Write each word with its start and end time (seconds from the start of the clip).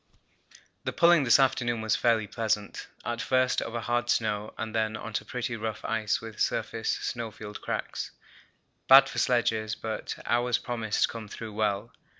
The 0.83 0.93
pulling 0.93 1.25
this 1.25 1.39
afternoon 1.39 1.81
was 1.81 1.95
fairly 1.95 2.25
pleasant; 2.25 2.87
at 3.05 3.21
first 3.21 3.61
over 3.61 3.79
hard 3.79 4.09
snow, 4.09 4.51
and 4.57 4.73
then 4.73 4.97
on 4.97 5.13
to 5.13 5.25
pretty 5.25 5.55
rough 5.55 5.85
ice 5.85 6.19
with 6.19 6.39
surface 6.41 6.89
snowfield 7.03 7.61
cracks, 7.61 8.09
bad 8.87 9.07
for 9.07 9.19
sledges, 9.19 9.75
but 9.75 10.17
ours 10.25 10.57
promised 10.57 11.03
to 11.03 11.07
come 11.09 11.27
through 11.27 11.53
well. 11.53 11.93